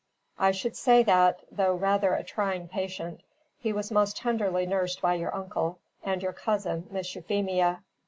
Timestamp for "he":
3.59-3.71